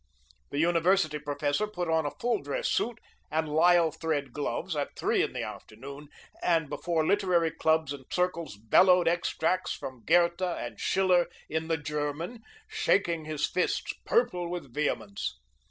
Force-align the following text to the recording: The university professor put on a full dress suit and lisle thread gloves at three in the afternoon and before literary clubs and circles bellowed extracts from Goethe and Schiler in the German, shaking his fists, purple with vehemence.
The 0.49 0.57
university 0.57 1.19
professor 1.19 1.67
put 1.67 1.87
on 1.87 2.07
a 2.07 2.11
full 2.19 2.41
dress 2.41 2.67
suit 2.67 2.97
and 3.29 3.47
lisle 3.47 3.91
thread 3.91 4.33
gloves 4.33 4.75
at 4.75 4.95
three 4.97 5.21
in 5.21 5.31
the 5.33 5.43
afternoon 5.43 6.07
and 6.41 6.71
before 6.71 7.05
literary 7.05 7.51
clubs 7.51 7.93
and 7.93 8.05
circles 8.11 8.57
bellowed 8.57 9.07
extracts 9.07 9.73
from 9.73 10.03
Goethe 10.03 10.41
and 10.41 10.79
Schiler 10.79 11.27
in 11.49 11.67
the 11.67 11.77
German, 11.77 12.41
shaking 12.67 13.25
his 13.25 13.45
fists, 13.45 13.93
purple 14.03 14.49
with 14.49 14.73
vehemence. 14.73 15.37